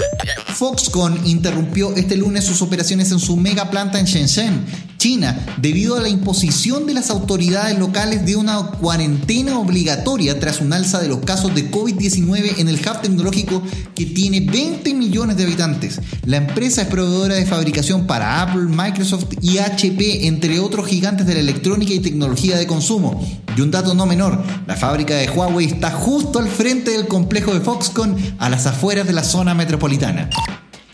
Foxconn 0.55 1.27
interrumpió 1.27 1.95
este 1.97 2.17
lunes 2.17 2.45
sus 2.45 2.63
operaciones 2.63 3.11
en 3.11 3.19
su 3.19 3.37
mega 3.37 3.71
planta 3.71 3.99
en 3.99 4.07
Shenzhen, 4.07 4.65
China, 5.03 5.37
debido 5.57 5.97
a 5.97 6.01
la 6.01 6.09
imposición 6.09 6.87
de 6.87 6.95
las 6.95 7.11
autoridades 7.11 7.77
locales 7.77 8.25
de 8.25 8.37
una 8.37 8.67
cuarentena 8.81 9.59
obligatoria 9.59 10.39
tras 10.39 10.61
un 10.61 10.73
alza 10.73 11.01
de 11.01 11.09
los 11.09 11.19
casos 11.19 11.53
de 11.57 11.69
COVID-19 11.73 12.59
en 12.59 12.69
el 12.69 12.77
hub 12.77 13.01
tecnológico 13.01 13.63
que 13.97 14.07
tiene 14.07 14.39
20 14.39 14.95
millones 14.95 15.37
de 15.37 15.43
habitantes. 15.43 16.01
La 16.25 16.37
empresa 16.37 16.83
es 16.83 16.89
proveedora 16.89 17.35
de 17.35 17.47
fabricación 17.47 18.07
para 18.07 18.43
Apple, 18.43 18.67
Microsoft 18.69 19.27
y 19.41 19.59
HP, 19.59 20.29
entre 20.29 20.61
otros 20.61 20.87
gigantes 20.87 21.27
de 21.27 21.35
la 21.35 21.41
electrónica 21.41 21.93
y 21.93 21.99
tecnología 21.99 22.57
de 22.57 22.69
consumo. 22.69 23.27
Y 23.57 23.61
un 23.61 23.73
dato 23.73 23.95
no 23.95 24.07
menor, 24.07 24.43
la 24.67 24.77
fábrica 24.77 25.15
de 25.15 25.29
Huawei 25.29 25.67
está 25.67 25.91
justo 25.91 26.39
al 26.39 26.49
frente 26.49 26.93
del 26.93 27.09
complejo 27.09 27.53
de 27.53 27.61
Foxconn 27.61 28.17
a 28.39 28.49
las 28.49 28.67
afueras 28.67 29.07
de 29.07 29.13
la 29.13 29.25
zona 29.25 29.55
metropolitana. 29.55 30.22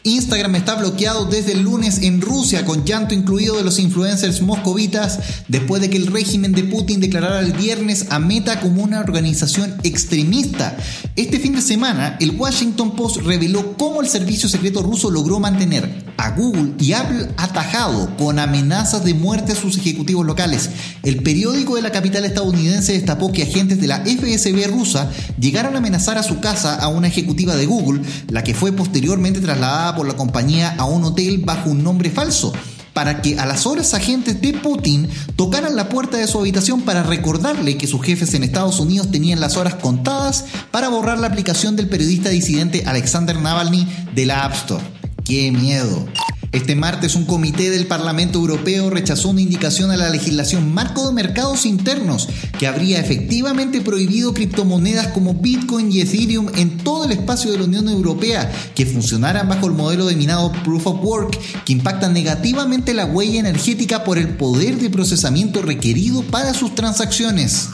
Instagram 0.05 0.55
está 0.57 0.77
bloqueado 0.77 1.27
desde 1.27 1.53
el 1.53 1.63
lunes 1.63 2.03
en 2.03 2.21
Rusia 2.21 2.65
con 2.65 2.85
llanto 2.85 3.15
incluido 3.15 3.57
de 3.57 3.65
los 3.65 3.79
influencers 3.79 4.41
moscovitas 4.41 5.19
después 5.49 5.83
de 5.83 5.91
que 5.91 5.99
el 5.99 6.07
régimen 6.07 6.53
de 6.53 6.65
Putin 6.65 7.01
declarara 7.01 7.41
el 7.41 7.53
viernes 7.53 8.07
a 8.11 8.19
Meta 8.19 8.61
como 8.61 8.83
una 8.83 9.01
organización 9.01 9.77
extremista. 9.83 10.77
Este 11.17 11.39
fin 11.39 11.55
de 11.55 11.63
semana, 11.63 12.17
el 12.21 12.31
Washington 12.31 12.97
Post 12.97 13.19
reveló 13.19 13.77
cómo 13.77 14.01
el 14.01 14.09
servicio 14.09 14.49
secreto 14.49 14.83
ruso 14.83 15.11
logró 15.11 15.41
mantener 15.41 16.08
a 16.19 16.33
Google 16.33 16.75
y 16.79 16.93
Apple 16.93 17.29
atajado 17.37 18.15
con 18.17 18.39
amenazas 18.39 19.05
de 19.05 19.15
muerte 19.15 19.53
a 19.53 19.57
sus 19.57 19.79
ejecutivos 19.79 20.27
locales. 20.27 20.69
El 21.05 21.23
periódico 21.23 21.77
de 21.77 21.83
la 21.83 21.93
capital 21.93 22.25
estadounidense 22.25 22.93
destapó 22.93 23.33
que 23.33 23.45
agentes 23.45 23.81
de 23.81 23.87
la 23.87 24.05
FSB 24.05 24.67
rusa 24.69 25.11
llegaron 25.41 25.75
a 25.75 25.79
amenazar 25.79 26.19
a 26.19 26.25
su 26.25 26.41
casa 26.41 26.75
a 26.75 26.89
una 26.89 27.07
ejecutiva 27.07 27.55
de 27.55 27.67
Google, 27.67 28.03
la 28.29 28.43
que 28.43 28.53
fue 28.53 28.73
posteriormente 28.73 29.41
trasladada 29.41 29.95
por 29.95 30.07
la 30.07 30.17
compañía 30.17 30.75
a 30.77 30.85
un 30.85 31.05
hotel 31.05 31.39
bajo 31.45 31.71
un 31.71 31.85
nombre 31.85 32.11
falso 32.11 32.53
para 32.99 33.23
que 33.23 33.39
a 33.39 33.47
las 33.47 33.65
horas 33.65 33.95
agentes 33.95 34.41
de 34.41 34.55
Putin 34.55 35.09
tocaran 35.37 35.77
la 35.77 35.89
puerta 35.89 36.17
de 36.17 36.27
su 36.27 36.41
habitación 36.41 36.83
para 36.83 37.05
recordarle 37.05 37.79
que 37.79 37.87
sus 37.87 38.03
jefes 38.03 38.35
en 38.35 38.43
Estados 38.43 38.81
Unidos 38.81 39.13
tenían 39.13 39.39
las 39.39 39.57
horas 39.57 39.77
contadas 39.77 40.47
para 40.73 40.89
borrar 40.89 41.21
la 41.21 41.29
aplicación 41.29 41.77
del 41.77 41.89
periodista 41.89 42.31
disidente 42.31 42.83
Alexander 42.87 43.41
Navalny 43.41 43.87
de 44.17 44.27
la 44.27 44.45
App 44.45 44.55
Store. 44.55 44.98
¡Qué 45.29 45.53
miedo! 45.53 46.07
Este 46.53 46.75
martes 46.75 47.15
un 47.15 47.27
comité 47.27 47.69
del 47.69 47.87
Parlamento 47.87 48.39
Europeo 48.39 48.89
rechazó 48.89 49.29
una 49.29 49.43
indicación 49.43 49.91
a 49.91 49.97
la 49.99 50.09
legislación 50.09 50.73
marco 50.73 51.07
de 51.07 51.13
mercados 51.13 51.67
internos 51.67 52.31
que 52.59 52.67
habría 52.67 52.99
efectivamente 52.99 53.83
prohibido 53.83 54.33
criptomonedas 54.33 55.09
como 55.09 55.35
Bitcoin 55.35 55.93
y 55.93 56.01
Ethereum 56.01 56.49
en 56.57 56.79
todo 56.79 57.05
el 57.05 57.13
espacio 57.13 57.53
de 57.53 57.59
la 57.59 57.65
Unión 57.65 57.91
Europea 57.91 58.51
que 58.75 58.87
funcionaran 58.87 59.51
bajo 59.51 59.67
el 59.67 59.75
modelo 59.75 60.07
denominado 60.07 60.51
Proof 60.65 60.87
of 60.87 61.05
Work 61.05 61.39
que 61.67 61.75
impacta 61.75 62.09
negativamente 62.09 62.95
la 62.95 63.05
huella 63.05 63.41
energética 63.41 64.05
por 64.05 64.17
el 64.17 64.29
poder 64.29 64.79
de 64.79 64.89
procesamiento 64.89 65.61
requerido 65.61 66.23
para 66.23 66.55
sus 66.55 66.75
transacciones. 66.75 67.69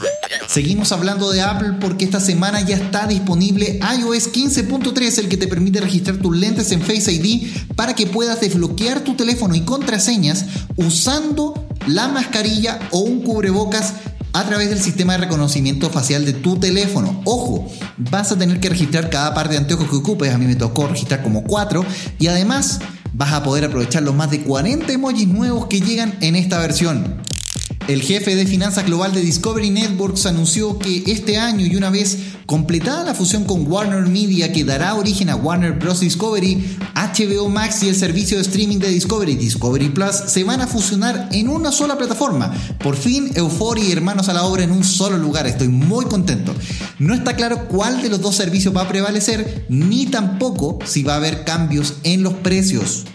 Seguimos 0.47 0.91
hablando 0.91 1.31
de 1.31 1.41
Apple 1.41 1.73
porque 1.79 2.05
esta 2.05 2.19
semana 2.19 2.61
ya 2.61 2.75
está 2.75 3.07
disponible 3.07 3.79
iOS 3.97 4.31
15.3 4.31 5.19
el 5.19 5.29
que 5.29 5.37
te 5.37 5.47
permite 5.47 5.81
registrar 5.81 6.17
tus 6.17 6.35
lentes 6.35 6.71
en 6.71 6.81
Face 6.81 7.11
ID 7.11 7.47
para 7.75 7.93
que 7.93 8.07
puedas 8.07 8.41
desbloquear 8.41 8.65
bloquear 8.65 8.99
tu 9.01 9.15
teléfono 9.15 9.55
y 9.55 9.61
contraseñas 9.61 10.45
usando 10.75 11.67
la 11.87 12.07
mascarilla 12.07 12.79
o 12.91 12.99
un 12.99 13.21
cubrebocas 13.21 13.93
a 14.33 14.43
través 14.43 14.69
del 14.69 14.81
sistema 14.81 15.13
de 15.13 15.19
reconocimiento 15.19 15.89
facial 15.89 16.25
de 16.25 16.33
tu 16.33 16.57
teléfono. 16.57 17.21
Ojo, 17.25 17.71
vas 17.97 18.31
a 18.31 18.37
tener 18.37 18.59
que 18.59 18.69
registrar 18.69 19.09
cada 19.09 19.33
par 19.33 19.49
de 19.49 19.57
anteojos 19.57 19.89
que 19.89 19.95
ocupes, 19.95 20.33
a 20.33 20.37
mí 20.37 20.45
me 20.45 20.55
tocó 20.55 20.87
registrar 20.87 21.23
como 21.23 21.43
cuatro 21.43 21.85
y 22.19 22.27
además 22.27 22.79
vas 23.13 23.31
a 23.31 23.43
poder 23.43 23.65
aprovechar 23.65 24.03
los 24.03 24.13
más 24.13 24.31
de 24.31 24.41
40 24.41 24.91
emojis 24.91 25.27
nuevos 25.27 25.67
que 25.67 25.79
llegan 25.79 26.17
en 26.19 26.35
esta 26.35 26.59
versión. 26.59 27.24
El 27.87 28.01
jefe 28.01 28.35
de 28.35 28.47
finanzas 28.47 28.87
global 28.87 29.13
de 29.13 29.21
Discovery 29.21 29.69
Networks 29.69 30.25
anunció 30.25 30.79
que 30.79 31.03
este 31.05 31.37
año 31.37 31.67
y 31.67 31.75
una 31.75 31.91
vez 31.91 32.17
completada 32.47 33.03
la 33.03 33.13
fusión 33.13 33.43
con 33.43 33.71
Warner 33.71 34.07
Media 34.07 34.51
que 34.51 34.63
dará 34.63 34.95
origen 34.95 35.29
a 35.29 35.35
Warner 35.35 35.73
Bros. 35.73 35.99
Discovery, 35.99 36.77
HBO 36.95 37.47
Max 37.47 37.83
y 37.83 37.89
el 37.89 37.95
servicio 37.95 38.37
de 38.37 38.41
streaming 38.41 38.79
de 38.79 38.89
Discovery, 38.89 39.35
Discovery 39.35 39.89
Plus, 39.89 40.15
se 40.15 40.43
van 40.43 40.61
a 40.61 40.67
fusionar 40.67 41.29
en 41.31 41.47
una 41.47 41.71
sola 41.71 41.95
plataforma. 41.95 42.51
Por 42.79 42.95
fin, 42.95 43.31
Euphoria 43.35 43.85
y 43.85 43.91
Hermanos 43.91 44.29
a 44.29 44.33
la 44.33 44.45
Obra 44.45 44.63
en 44.63 44.71
un 44.71 44.83
solo 44.83 45.19
lugar. 45.19 45.45
Estoy 45.45 45.67
muy 45.67 46.05
contento. 46.05 46.55
No 46.97 47.13
está 47.13 47.35
claro 47.35 47.67
cuál 47.67 48.01
de 48.01 48.09
los 48.09 48.19
dos 48.19 48.35
servicios 48.35 48.75
va 48.75 48.81
a 48.81 48.87
prevalecer, 48.87 49.67
ni 49.69 50.07
tampoco 50.07 50.79
si 50.85 51.03
va 51.03 51.13
a 51.13 51.17
haber 51.17 51.43
cambios 51.43 51.97
en 52.01 52.23
los 52.23 52.33
precios. 52.33 53.05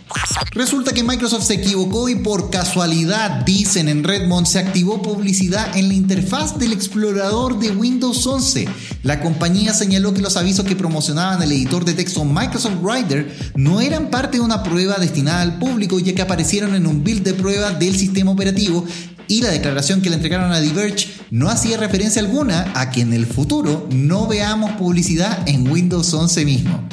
Resulta 0.52 0.92
que 0.92 1.04
Microsoft 1.04 1.44
se 1.44 1.54
equivocó 1.54 2.08
y 2.08 2.16
por 2.16 2.50
casualidad, 2.50 3.44
dicen 3.44 3.88
en 3.88 4.02
Redmond, 4.02 4.46
se 4.46 4.58
activó 4.58 5.00
publicidad 5.00 5.76
en 5.76 5.88
la 5.88 5.94
interfaz 5.94 6.58
del 6.58 6.72
explorador 6.72 7.60
de 7.60 7.70
Windows 7.70 8.26
11. 8.26 8.68
La 9.04 9.20
compañía 9.20 9.72
señaló 9.72 10.12
que 10.12 10.20
los 10.20 10.36
avisos 10.36 10.64
que 10.64 10.74
promocionaban 10.74 11.40
el 11.42 11.52
editor 11.52 11.84
de 11.84 11.94
texto 11.94 12.24
Microsoft 12.24 12.82
Writer 12.82 13.52
no 13.54 13.80
eran 13.80 14.10
parte 14.10 14.38
de 14.38 14.44
una 14.44 14.62
prueba 14.62 14.96
destinada 14.98 15.42
al 15.42 15.58
público 15.58 15.98
ya 16.00 16.14
que 16.14 16.22
aparecieron 16.22 16.74
en 16.74 16.86
un 16.86 17.04
build 17.04 17.22
de 17.22 17.34
prueba 17.34 17.70
del 17.70 17.96
sistema 17.96 18.32
operativo 18.32 18.84
y 19.30 19.42
la 19.42 19.50
declaración 19.50 20.02
que 20.02 20.10
le 20.10 20.16
entregaron 20.16 20.50
a 20.50 20.58
Diverge 20.58 21.08
no 21.30 21.48
hacía 21.48 21.76
referencia 21.76 22.20
alguna 22.20 22.72
a 22.74 22.90
que 22.90 23.00
en 23.00 23.12
el 23.12 23.26
futuro 23.26 23.86
no 23.92 24.26
veamos 24.26 24.72
publicidad 24.72 25.48
en 25.48 25.70
Windows 25.70 26.12
11 26.12 26.44
mismo 26.44 26.88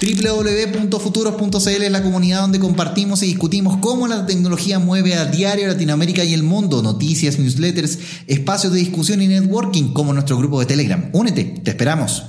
www.futuros.cl 0.00 1.82
es 1.82 1.92
la 1.92 2.02
comunidad 2.02 2.40
donde 2.40 2.58
compartimos 2.58 3.22
y 3.22 3.26
discutimos 3.26 3.78
cómo 3.78 4.08
la 4.08 4.26
tecnología 4.26 4.80
mueve 4.80 5.14
a 5.14 5.26
diario 5.26 5.68
Latinoamérica 5.68 6.24
y 6.24 6.34
el 6.34 6.42
mundo, 6.42 6.82
noticias, 6.82 7.38
newsletters, 7.38 7.98
espacios 8.26 8.72
de 8.72 8.78
discusión 8.80 9.22
y 9.22 9.28
networking 9.28 9.92
como 9.92 10.12
nuestro 10.12 10.38
grupo 10.38 10.60
de 10.60 10.66
Telegram. 10.66 11.10
Únete, 11.12 11.44
te 11.64 11.70
esperamos. 11.70 12.24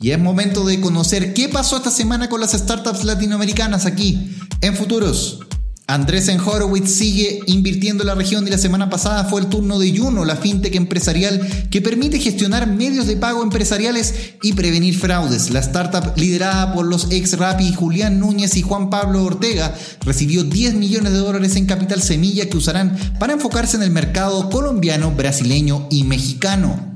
Y 0.00 0.10
es 0.10 0.18
momento 0.18 0.64
de 0.64 0.80
conocer 0.80 1.34
qué 1.34 1.48
pasó 1.48 1.76
esta 1.76 1.92
semana 1.92 2.28
con 2.28 2.40
las 2.40 2.52
startups 2.52 3.04
latinoamericanas 3.04 3.86
aquí 3.86 4.36
en 4.60 4.76
Futuros. 4.76 5.47
Andrés 5.90 6.28
Horowitz 6.28 6.90
sigue 6.90 7.40
invirtiendo 7.46 8.02
en 8.02 8.08
la 8.08 8.14
región 8.14 8.46
y 8.46 8.50
la 8.50 8.58
semana 8.58 8.90
pasada 8.90 9.24
fue 9.24 9.40
el 9.40 9.46
turno 9.46 9.78
de 9.78 9.96
Juno, 9.96 10.26
la 10.26 10.36
fintech 10.36 10.74
empresarial 10.74 11.40
que 11.70 11.80
permite 11.80 12.18
gestionar 12.18 12.66
medios 12.66 13.06
de 13.06 13.16
pago 13.16 13.42
empresariales 13.42 14.34
y 14.42 14.52
prevenir 14.52 14.98
fraudes. 14.98 15.48
La 15.48 15.60
startup 15.60 16.12
liderada 16.14 16.74
por 16.74 16.84
los 16.84 17.10
ex 17.10 17.38
Rappi 17.38 17.72
Julián 17.72 18.20
Núñez 18.20 18.58
y 18.58 18.62
Juan 18.62 18.90
Pablo 18.90 19.24
Ortega 19.24 19.74
recibió 20.04 20.44
10 20.44 20.74
millones 20.74 21.14
de 21.14 21.20
dólares 21.20 21.56
en 21.56 21.64
capital 21.64 22.02
semilla 22.02 22.50
que 22.50 22.58
usarán 22.58 22.94
para 23.18 23.32
enfocarse 23.32 23.78
en 23.78 23.82
el 23.82 23.90
mercado 23.90 24.50
colombiano, 24.50 25.12
brasileño 25.12 25.86
y 25.90 26.04
mexicano. 26.04 26.87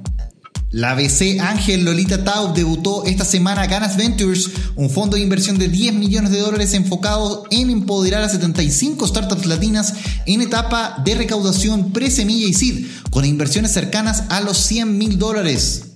La 0.72 0.94
BC 0.94 1.38
Ángel 1.38 1.84
Lolita 1.84 2.24
Tau 2.24 2.54
debutó 2.54 3.04
esta 3.04 3.26
semana 3.26 3.66
Ganas 3.66 3.98
Ventures, 3.98 4.52
un 4.74 4.88
fondo 4.88 5.16
de 5.16 5.22
inversión 5.22 5.58
de 5.58 5.68
10 5.68 5.92
millones 5.92 6.30
de 6.30 6.40
dólares 6.40 6.72
enfocado 6.72 7.44
en 7.50 7.68
empoderar 7.68 8.22
a 8.22 8.28
75 8.30 9.06
startups 9.06 9.44
latinas 9.44 9.92
en 10.24 10.40
etapa 10.40 10.96
de 11.04 11.14
recaudación 11.14 11.92
pre-semilla 11.92 12.46
y 12.46 12.54
seed, 12.54 12.86
con 13.10 13.26
inversiones 13.26 13.72
cercanas 13.72 14.24
a 14.30 14.40
los 14.40 14.56
100 14.56 14.96
mil 14.96 15.18
dólares. 15.18 15.91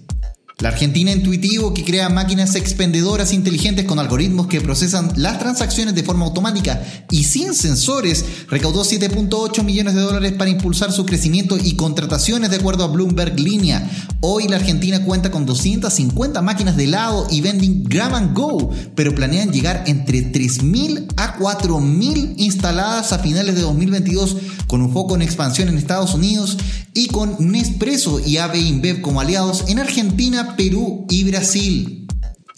La 0.58 0.70
Argentina 0.70 1.12
Intuitivo, 1.12 1.74
que 1.74 1.84
crea 1.84 2.08
máquinas 2.08 2.54
expendedoras 2.54 3.34
inteligentes 3.34 3.84
con 3.84 3.98
algoritmos 3.98 4.46
que 4.46 4.62
procesan 4.62 5.12
las 5.16 5.38
transacciones 5.38 5.94
de 5.94 6.02
forma 6.02 6.24
automática 6.24 6.82
y 7.10 7.24
sin 7.24 7.52
sensores, 7.52 8.24
recaudó 8.48 8.82
7.8 8.82 9.62
millones 9.62 9.94
de 9.94 10.00
dólares 10.00 10.32
para 10.32 10.48
impulsar 10.48 10.92
su 10.92 11.04
crecimiento 11.04 11.58
y 11.62 11.76
contrataciones 11.76 12.48
de 12.48 12.56
acuerdo 12.56 12.84
a 12.84 12.86
Bloomberg 12.86 13.38
Línea. 13.38 13.86
Hoy 14.20 14.48
la 14.48 14.56
Argentina 14.56 15.04
cuenta 15.04 15.30
con 15.30 15.44
250 15.44 16.40
máquinas 16.40 16.74
de 16.78 16.84
helado 16.84 17.26
y 17.30 17.42
vending 17.42 17.84
grab 17.84 18.32
go, 18.32 18.70
pero 18.94 19.14
planean 19.14 19.52
llegar 19.52 19.84
entre 19.86 20.32
3.000 20.32 21.12
a 21.18 21.36
4.000 21.36 22.32
instaladas 22.38 23.12
a 23.12 23.18
finales 23.18 23.56
de 23.56 23.60
2022 23.60 24.38
con 24.66 24.80
un 24.80 24.92
foco 24.92 25.14
en 25.16 25.22
expansión 25.22 25.68
en 25.68 25.76
Estados 25.76 26.14
Unidos 26.14 26.56
y 26.96 27.08
con 27.08 27.36
Nespresso 27.38 28.20
y 28.20 28.38
AB 28.38 28.56
InBev 28.56 29.02
como 29.02 29.20
aliados 29.20 29.64
en 29.68 29.78
Argentina, 29.78 30.45
Perú 30.54 31.06
y 31.08 31.24
Brasil. 31.24 32.05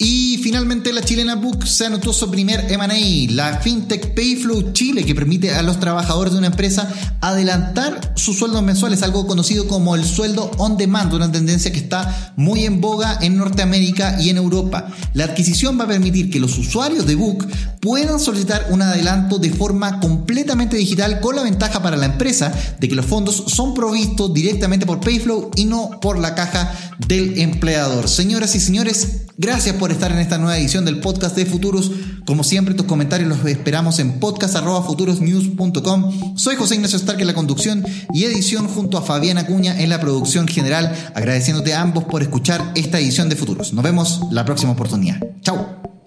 Y 0.01 0.37
finalmente 0.37 0.93
la 0.93 1.01
chilena 1.01 1.35
Book 1.35 1.67
se 1.67 1.85
anotó 1.85 2.13
su 2.13 2.31
primer 2.31 2.71
M&A, 2.71 3.33
la 3.33 3.59
FinTech 3.59 4.15
Payflow 4.15 4.71
Chile, 4.71 5.03
que 5.03 5.13
permite 5.13 5.53
a 5.53 5.61
los 5.61 5.77
trabajadores 5.81 6.31
de 6.31 6.39
una 6.39 6.47
empresa 6.47 6.89
adelantar 7.19 8.13
sus 8.15 8.39
sueldos 8.39 8.63
mensuales, 8.63 9.03
algo 9.03 9.27
conocido 9.27 9.67
como 9.67 9.95
el 9.95 10.05
sueldo 10.05 10.51
on 10.57 10.77
demand, 10.77 11.13
una 11.13 11.29
tendencia 11.29 11.73
que 11.73 11.79
está 11.79 12.33
muy 12.37 12.63
en 12.63 12.79
boga 12.79 13.19
en 13.19 13.35
Norteamérica 13.35 14.21
y 14.21 14.29
en 14.29 14.37
Europa. 14.37 14.87
La 15.13 15.25
adquisición 15.25 15.77
va 15.77 15.83
a 15.83 15.89
permitir 15.89 16.29
que 16.31 16.39
los 16.39 16.57
usuarios 16.57 17.05
de 17.05 17.15
Book 17.15 17.45
puedan 17.81 18.21
solicitar 18.21 18.67
un 18.69 18.81
adelanto 18.81 19.37
de 19.37 19.49
forma 19.49 19.99
completamente 19.99 20.77
digital 20.77 21.19
con 21.19 21.35
la 21.35 21.43
ventaja 21.43 21.81
para 21.81 21.97
la 21.97 22.05
empresa 22.05 22.53
de 22.79 22.87
que 22.87 22.95
los 22.95 23.05
fondos 23.05 23.43
son 23.47 23.73
provistos 23.73 24.33
directamente 24.33 24.85
por 24.85 25.01
Payflow 25.01 25.51
y 25.57 25.65
no 25.65 25.99
por 25.99 26.17
la 26.19 26.35
caja 26.35 26.71
del 27.05 27.39
empleador. 27.39 28.07
Señoras 28.07 28.55
y 28.55 28.59
señores, 28.59 29.23
gracias 29.37 29.75
por 29.89 29.95
estar 29.95 30.11
en 30.11 30.19
esta 30.19 30.37
nueva 30.37 30.55
edición 30.55 30.85
del 30.85 30.99
podcast 30.99 31.35
de 31.35 31.47
Futuros. 31.47 31.89
Como 32.23 32.43
siempre, 32.43 32.75
tus 32.75 32.85
comentarios 32.85 33.27
los 33.27 33.43
esperamos 33.43 33.97
en 33.97 34.19
podcast.futurosnews.com. 34.19 36.37
Soy 36.37 36.57
José 36.57 36.75
Ignacio 36.75 36.99
Stark 36.99 37.19
en 37.19 37.25
la 37.25 37.33
conducción 37.33 37.83
y 38.13 38.25
edición 38.25 38.67
junto 38.67 38.99
a 38.99 39.01
Fabiana 39.01 39.47
Cuña 39.47 39.81
en 39.81 39.89
la 39.89 39.99
producción 39.99 40.47
general, 40.47 40.95
agradeciéndote 41.15 41.73
a 41.73 41.81
ambos 41.81 42.03
por 42.03 42.21
escuchar 42.21 42.71
esta 42.75 42.99
edición 42.99 43.29
de 43.29 43.35
Futuros. 43.35 43.73
Nos 43.73 43.83
vemos 43.83 44.21
la 44.29 44.45
próxima 44.45 44.73
oportunidad. 44.73 45.19
Chao. 45.41 45.98